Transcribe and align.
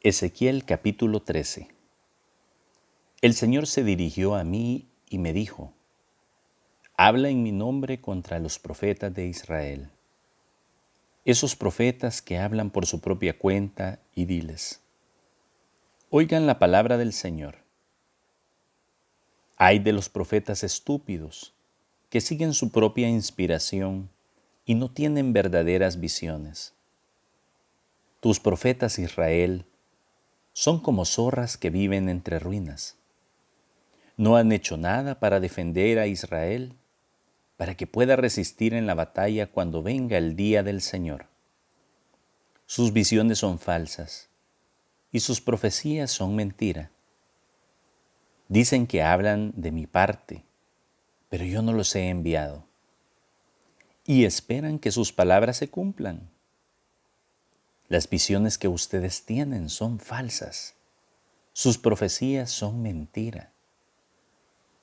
Ezequiel 0.00 0.64
capítulo 0.64 1.22
13 1.22 1.66
El 3.20 3.34
Señor 3.34 3.66
se 3.66 3.82
dirigió 3.82 4.36
a 4.36 4.44
mí 4.44 4.86
y 5.10 5.18
me 5.18 5.32
dijo, 5.32 5.72
Habla 6.96 7.30
en 7.30 7.42
mi 7.42 7.50
nombre 7.50 8.00
contra 8.00 8.38
los 8.38 8.60
profetas 8.60 9.12
de 9.12 9.26
Israel, 9.26 9.90
esos 11.24 11.56
profetas 11.56 12.22
que 12.22 12.38
hablan 12.38 12.70
por 12.70 12.86
su 12.86 13.00
propia 13.00 13.36
cuenta 13.36 13.98
y 14.14 14.26
diles, 14.26 14.80
Oigan 16.10 16.46
la 16.46 16.60
palabra 16.60 16.96
del 16.96 17.12
Señor. 17.12 17.56
Hay 19.56 19.80
de 19.80 19.92
los 19.92 20.08
profetas 20.08 20.62
estúpidos 20.62 21.54
que 22.08 22.20
siguen 22.20 22.54
su 22.54 22.70
propia 22.70 23.08
inspiración 23.08 24.10
y 24.64 24.76
no 24.76 24.92
tienen 24.92 25.32
verdaderas 25.32 25.98
visiones. 25.98 26.72
Tus 28.20 28.38
profetas 28.38 29.00
Israel 29.00 29.64
son 30.58 30.80
como 30.80 31.04
zorras 31.04 31.56
que 31.56 31.70
viven 31.70 32.08
entre 32.08 32.40
ruinas. 32.40 32.96
No 34.16 34.34
han 34.36 34.50
hecho 34.50 34.76
nada 34.76 35.20
para 35.20 35.38
defender 35.38 36.00
a 36.00 36.08
Israel, 36.08 36.74
para 37.56 37.76
que 37.76 37.86
pueda 37.86 38.16
resistir 38.16 38.74
en 38.74 38.84
la 38.84 38.94
batalla 38.94 39.46
cuando 39.46 39.84
venga 39.84 40.18
el 40.18 40.34
día 40.34 40.64
del 40.64 40.80
Señor. 40.80 41.26
Sus 42.66 42.92
visiones 42.92 43.38
son 43.38 43.60
falsas 43.60 44.30
y 45.12 45.20
sus 45.20 45.40
profecías 45.40 46.10
son 46.10 46.34
mentira. 46.34 46.90
Dicen 48.48 48.88
que 48.88 49.04
hablan 49.04 49.52
de 49.54 49.70
mi 49.70 49.86
parte, 49.86 50.44
pero 51.28 51.44
yo 51.44 51.62
no 51.62 51.72
los 51.72 51.94
he 51.94 52.08
enviado. 52.08 52.64
Y 54.04 54.24
esperan 54.24 54.80
que 54.80 54.90
sus 54.90 55.12
palabras 55.12 55.56
se 55.58 55.70
cumplan. 55.70 56.28
Las 57.88 58.10
visiones 58.10 58.58
que 58.58 58.68
ustedes 58.68 59.24
tienen 59.24 59.70
son 59.70 59.98
falsas. 59.98 60.74
Sus 61.54 61.78
profecías 61.78 62.50
son 62.50 62.82
mentira. 62.82 63.52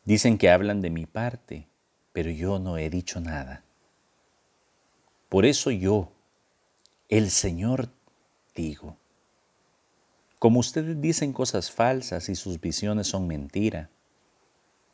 Dicen 0.05 0.39
que 0.39 0.49
hablan 0.49 0.81
de 0.81 0.89
mi 0.89 1.05
parte, 1.05 1.67
pero 2.13 2.31
yo 2.31 2.57
no 2.57 2.77
he 2.79 2.89
dicho 2.89 3.19
nada. 3.19 3.63
Por 5.29 5.45
eso 5.45 5.69
yo, 5.69 6.11
el 7.07 7.29
Señor, 7.29 7.89
digo, 8.55 8.97
como 10.39 10.59
ustedes 10.59 10.99
dicen 10.99 11.31
cosas 11.31 11.69
falsas 11.71 12.27
y 12.29 12.35
sus 12.35 12.59
visiones 12.59 13.07
son 13.07 13.27
mentira, 13.27 13.89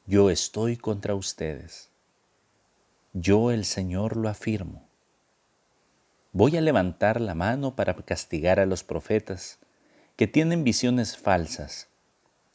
yo 0.06 0.30
estoy 0.30 0.76
contra 0.76 1.16
ustedes. 1.16 1.90
Yo, 3.14 3.52
el 3.52 3.66
Señor, 3.66 4.18
lo 4.18 4.28
afirmo. 4.28 4.91
Voy 6.34 6.56
a 6.56 6.62
levantar 6.62 7.20
la 7.20 7.36
mano 7.36 7.76
para 7.76 7.94
castigar 7.94 8.60
a 8.60 8.66
los 8.66 8.84
profetas 8.84 9.60
que 10.16 10.28
tienen 10.28 10.64
visiones 10.64 11.18
falsas 11.18 11.90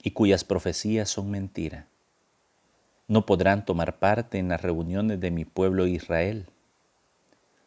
y 0.02 0.12
cuyas 0.12 0.44
profecías 0.44 1.10
son 1.10 1.30
mentira. 1.30 1.86
No 3.06 3.26
podrán 3.26 3.66
tomar 3.66 3.98
parte 3.98 4.38
en 4.38 4.48
las 4.48 4.62
reuniones 4.62 5.20
de 5.20 5.30
mi 5.30 5.44
pueblo 5.44 5.86
Israel. 5.86 6.46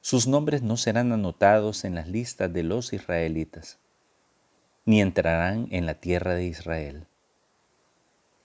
Sus 0.02 0.26
nombres 0.26 0.64
no 0.64 0.78
serán 0.78 1.12
anotados 1.12 1.86
en 1.86 1.94
las 1.94 2.08
listas 2.08 2.52
de 2.52 2.64
los 2.64 2.92
israelitas, 2.92 3.78
ni 4.86 5.02
entrarán 5.02 5.68
en 5.70 5.86
la 5.86 5.94
tierra 5.94 6.34
de 6.34 6.46
Israel. 6.46 7.06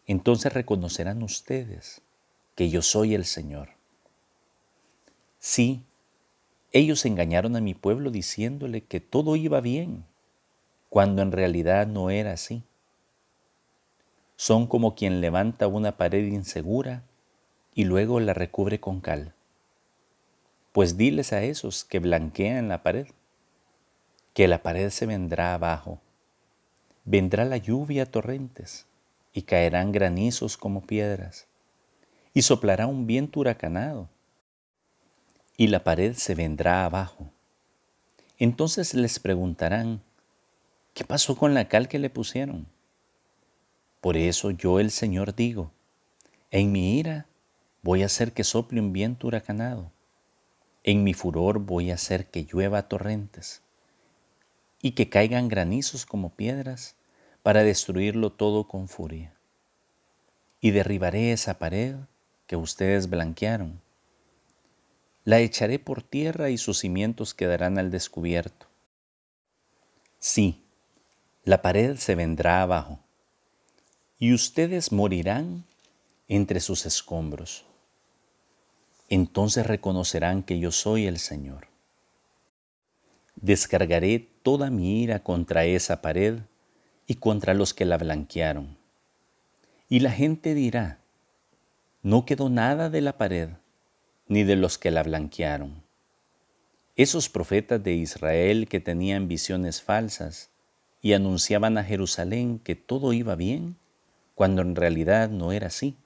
Entonces 0.07 0.53
reconocerán 0.53 1.23
ustedes 1.23 2.03
que 2.57 2.69
yo 2.69 2.83
soy 2.83 3.15
el 3.15 3.25
Señor. 3.25 3.71
Sí, 5.39 5.85
ellos 6.75 7.07
engañaron 7.07 7.55
a 7.55 7.61
mi 7.61 7.73
pueblo 7.73 8.11
diciéndole 8.11 8.83
que 8.83 8.99
todo 8.99 9.37
iba 9.37 9.61
bien, 9.61 10.05
cuando 10.91 11.23
en 11.23 11.31
realidad 11.31 11.87
no 11.87 12.11
era 12.11 12.33
así. 12.33 12.65
Son 14.35 14.67
como 14.67 14.97
quien 14.97 15.21
levanta 15.21 15.69
una 15.69 15.97
pared 15.97 16.27
insegura 16.27 17.05
y 17.77 17.85
luego 17.85 18.19
la 18.19 18.35
recubre 18.35 18.81
con 18.81 19.01
cal. 19.01 19.35
Pues 20.73 20.97
diles 20.97 21.33
a 21.33 21.45
esos 21.45 21.85
que 21.85 22.01
blanquean 22.01 22.67
la 22.67 22.83
pared, 22.83 23.07
que 24.33 24.49
la 24.49 24.65
pared 24.65 24.91
se 24.91 25.07
vendrá 25.07 25.55
abajo. 25.55 26.01
Vendrá 27.05 27.45
la 27.45 27.57
lluvia 27.57 28.03
a 28.03 28.07
torrentes 28.07 28.87
y 29.33 29.43
caerán 29.43 29.93
granizos 29.93 30.57
como 30.57 30.85
piedras, 30.85 31.47
y 32.33 32.43
soplará 32.43 32.89
un 32.89 33.07
viento 33.07 33.39
huracanado 33.39 34.09
y 35.57 35.69
la 35.69 35.85
pared 35.85 36.15
se 36.15 36.35
vendrá 36.35 36.85
abajo. 36.85 37.31
Entonces 38.39 38.95
les 38.95 39.19
preguntarán, 39.19 40.03
¿qué 40.93 41.05
pasó 41.05 41.37
con 41.37 41.55
la 41.55 41.69
cal 41.69 41.89
que 41.89 41.99
le 41.99 42.11
pusieron? 42.11 42.67
Por 44.01 44.17
eso 44.17 44.51
yo 44.51 44.81
el 44.81 44.91
Señor 44.91 45.35
digo, 45.35 45.71
en 46.51 46.73
mi 46.73 46.99
ira 46.99 47.27
voy 47.83 48.03
a 48.03 48.07
hacer 48.07 48.33
que 48.33 48.45
sople 48.45 48.81
un 48.81 48.93
viento 48.93 49.29
huracanado, 49.29 49.93
en 50.83 51.05
mi 51.05 51.15
furor 51.15 51.61
voy 51.61 51.91
a 51.91 51.95
hacer 51.95 52.27
que 52.27 52.45
llueva 52.45 52.89
torrentes 52.89 53.63
y 54.83 54.91
que 54.93 55.09
caigan 55.09 55.49
granizos 55.49 56.05
como 56.05 56.31
piedras 56.31 56.97
para 57.43 57.63
destruirlo 57.63 58.33
todo 58.33 58.69
con 58.69 58.89
furia. 58.89 59.33
Y 60.61 60.73
derribaré 60.73 61.33
esa 61.33 61.59
pared 61.59 61.95
que 62.47 62.57
ustedes 62.57 63.09
blanquearon 63.09 63.84
la 65.25 65.41
echaré 65.41 65.79
por 65.79 66.03
tierra 66.03 66.51
y 66.51 66.59
sus 66.59 66.79
cimientos 66.79 67.33
quedarán 67.33 67.79
al 67.79 67.91
descubierto. 67.91 68.67
Sí, 70.19 70.63
la 71.45 71.63
pared 71.63 71.97
se 71.97 72.15
vendrá 72.15 72.63
abajo, 72.63 72.99
y 74.19 74.33
ustedes 74.35 74.93
morirán 74.93 75.65
entre 76.29 76.61
sus 76.61 76.87
escombros. 76.87 77.65
Entonces 79.09 79.67
reconocerán 79.67 80.43
que 80.43 80.59
yo 80.59 80.73
soy 80.73 81.07
el 81.07 81.19
Señor. 81.19 81.69
Descargaré 83.37 84.29
toda 84.43 84.71
mi 84.71 85.03
ira 85.03 85.23
contra 85.23 85.65
esa 85.65 86.01
pared 86.01 86.39
y 87.07 87.17
contra 87.17 87.53
los 87.53 87.75
que 87.75 87.85
la 87.85 87.99
blanquearon. 87.99 88.77
Y 89.89 90.01
la 90.01 90.11
gente 90.11 90.55
dirá, 90.55 91.01
no 92.03 92.25
quedó 92.25 92.49
nada 92.49 92.89
de 92.89 93.01
la 93.01 93.19
pared 93.19 93.51
ni 94.27 94.45
de 94.45 94.57
los 94.57 94.79
que 94.79 94.91
la 94.91 95.03
blanquearon. 95.03 95.83
Esos 96.97 97.29
profetas 97.29 97.83
de 97.83 97.93
Israel 97.95 98.69
que 98.69 98.81
tenían 98.81 99.29
visiones 99.29 99.83
falsas 99.83 100.51
y 101.03 101.13
anunciaban 101.13 101.77
a 101.77 101.85
Jerusalén 101.85 102.59
que 102.59 102.77
todo 102.77 103.13
iba 103.13 103.35
bien, 103.35 103.77
cuando 104.35 104.63
en 104.63 104.75
realidad 104.75 105.29
no 105.29 105.53
era 105.53 105.67
así. 105.67 105.97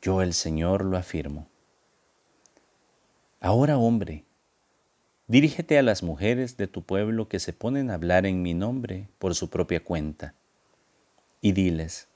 Yo 0.00 0.22
el 0.22 0.34
Señor 0.34 0.84
lo 0.84 0.96
afirmo. 0.96 1.48
Ahora, 3.40 3.78
hombre, 3.78 4.24
dirígete 5.26 5.78
a 5.78 5.82
las 5.82 6.02
mujeres 6.02 6.56
de 6.56 6.68
tu 6.68 6.82
pueblo 6.82 7.28
que 7.28 7.40
se 7.40 7.52
ponen 7.52 7.90
a 7.90 7.94
hablar 7.94 8.26
en 8.26 8.42
mi 8.42 8.54
nombre 8.54 9.08
por 9.18 9.34
su 9.34 9.50
propia 9.50 9.82
cuenta, 9.82 10.34
y 11.40 11.52
diles, 11.52 12.08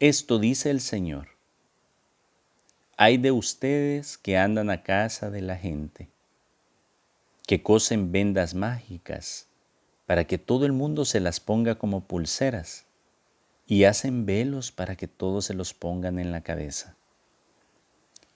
esto 0.00 0.38
dice 0.38 0.70
el 0.70 0.80
Señor 0.80 1.39
hay 3.02 3.16
de 3.16 3.32
ustedes 3.32 4.18
que 4.18 4.36
andan 4.36 4.68
a 4.68 4.82
casa 4.82 5.30
de 5.30 5.40
la 5.40 5.56
gente, 5.56 6.10
que 7.46 7.62
cosen 7.62 8.12
vendas 8.12 8.54
mágicas 8.54 9.46
para 10.04 10.26
que 10.26 10.36
todo 10.36 10.66
el 10.66 10.72
mundo 10.72 11.06
se 11.06 11.18
las 11.18 11.40
ponga 11.40 11.76
como 11.76 12.02
pulseras 12.02 12.84
y 13.66 13.84
hacen 13.84 14.26
velos 14.26 14.70
para 14.70 14.96
que 14.96 15.08
todos 15.08 15.46
se 15.46 15.54
los 15.54 15.72
pongan 15.72 16.18
en 16.18 16.30
la 16.30 16.42
cabeza. 16.42 16.94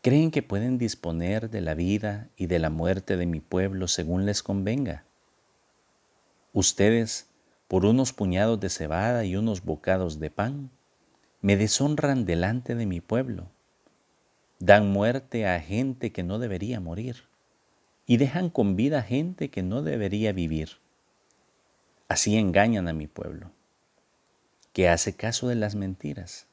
Creen 0.01 0.31
que 0.31 0.43
pueden 0.43 0.79
disponer 0.79 1.51
de 1.51 1.61
la 1.61 1.75
vida 1.75 2.31
y 2.35 2.47
de 2.47 2.59
la 2.59 2.71
muerte 2.71 3.19
de 3.19 3.27
mi 3.27 3.41
pueblo 3.41 3.87
según 3.87 4.25
les 4.25 4.43
convenga. 4.43 5.05
Ustedes, 6.55 7.27
por 7.69 7.85
unos 7.85 8.15
puñados 8.15 8.59
de 8.61 8.71
cebada 8.71 9.27
y 9.27 9.37
unos 9.37 9.63
bocados 9.63 10.21
de 10.21 10.31
pan, 10.31 10.71
me 11.43 11.59
deshonran 11.59 12.25
delante 12.25 12.75
de 12.75 12.87
mi 12.87 13.03
pueblo 13.03 13.51
dan 14.59 14.91
muerte 14.91 15.47
a 15.47 15.61
gente 15.61 16.13
que 16.13 16.23
no 16.23 16.39
debería 16.39 16.81
morir 16.81 17.25
y 18.07 18.17
dejan 18.19 18.51
con 18.51 18.77
vida 18.77 19.03
gente 19.03 19.51
que 19.51 19.63
no 19.63 19.83
debería 19.83 20.33
vivir. 20.33 20.71
Así 22.09 22.37
engañan 22.37 22.89
a 22.89 22.93
mi 22.93 23.07
pueblo, 23.07 23.51
que 24.73 24.89
hace 24.89 25.15
caso 25.15 25.49
de 25.49 25.55
las 25.55 25.75
mentiras. 25.75 26.47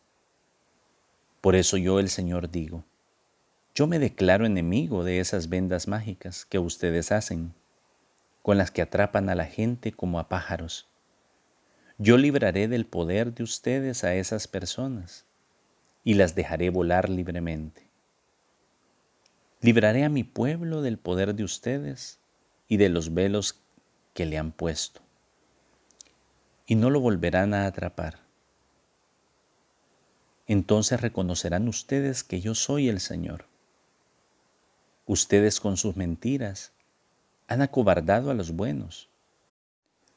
Por 1.42 1.56
eso 1.56 1.78
yo 1.78 2.00
el 2.00 2.10
Señor 2.10 2.52
digo, 2.52 2.84
yo 3.74 3.88
me 3.88 4.00
declaro 4.00 4.46
enemigo 4.46 5.04
de 5.04 5.20
esas 5.20 5.50
vendas 5.50 5.88
mágicas 5.88 6.46
que 6.46 6.60
ustedes 6.60 7.12
hacen, 7.12 7.54
con 8.42 8.58
las 8.58 8.72
que 8.72 8.82
atrapan 8.82 9.30
a 9.30 9.36
la 9.36 9.46
gente 9.46 9.92
como 9.92 10.20
a 10.20 10.30
pájaros. 10.30 10.88
Yo 11.98 12.18
libraré 12.18 12.68
del 12.68 12.86
poder 12.86 13.34
de 13.34 13.44
ustedes 13.44 14.04
a 14.04 14.16
esas 14.16 14.48
personas 14.48 15.26
y 16.04 16.16
las 16.16 16.34
dejaré 16.34 16.70
volar 16.70 17.10
libremente. 17.10 17.91
Libraré 19.62 20.04
a 20.04 20.10
mi 20.10 20.24
pueblo 20.24 20.82
del 20.82 20.98
poder 20.98 21.36
de 21.36 21.44
ustedes 21.44 22.20
y 22.68 22.78
de 22.78 22.90
los 22.90 23.14
velos 23.14 23.60
que 24.14 24.26
le 24.26 24.38
han 24.38 24.52
puesto. 24.52 25.02
y 26.72 26.76
no 26.76 26.90
lo 26.90 27.02
volverán 27.02 27.54
a 27.54 27.66
atrapar. 27.66 28.20
Entonces 30.48 31.02
reconocerán 31.02 31.68
ustedes 31.68 32.24
que 32.24 32.40
yo 32.40 32.56
soy 32.56 32.88
el 32.88 33.02
Señor. 33.02 33.46
Ustedes 35.06 35.60
con 35.60 35.76
sus 35.76 35.98
mentiras 35.98 36.72
han 37.48 37.62
acobardado 37.62 38.32
a 38.32 38.34
los 38.34 38.52
buenos, 38.52 39.10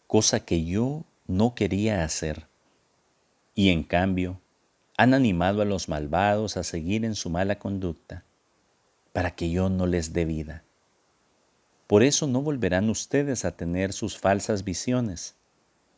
cosa 0.06 0.44
que 0.44 0.64
yo 0.64 1.05
no 1.26 1.56
quería 1.56 2.05
hacer, 2.05 2.47
y 3.56 3.70
en 3.70 3.82
cambio 3.82 4.40
han 4.97 5.12
animado 5.12 5.62
a 5.62 5.64
los 5.64 5.88
malvados 5.88 6.56
a 6.56 6.62
seguir 6.62 7.05
en 7.05 7.17
su 7.17 7.31
mala 7.31 7.58
conducta, 7.58 8.23
para 9.14 9.31
que 9.31 9.49
yo 9.49 9.70
no 9.70 9.87
les 9.87 10.12
dé 10.12 10.25
vida. 10.25 10.64
Por 11.87 12.02
eso 12.02 12.26
no 12.26 12.43
volverán 12.43 12.90
ustedes 12.90 13.44
a 13.44 13.56
tener 13.56 13.93
sus 13.93 14.19
falsas 14.19 14.64
visiones, 14.64 15.37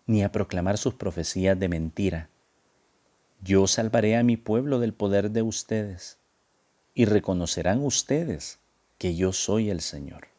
ni 0.06 0.22
a 0.22 0.30
proclamar 0.30 0.76
sus 0.76 0.92
profecías 0.92 1.58
de 1.58 1.70
mentira. 1.70 2.28
Yo 3.40 3.66
salvaré 3.68 4.18
a 4.18 4.22
mi 4.22 4.36
pueblo 4.36 4.80
del 4.80 4.92
poder 4.92 5.30
de 5.30 5.40
ustedes, 5.40 6.18
y 6.92 7.06
reconocerán 7.06 7.82
ustedes 7.82 8.58
que 8.98 9.16
yo 9.16 9.32
soy 9.32 9.70
el 9.70 9.80
Señor. 9.80 10.35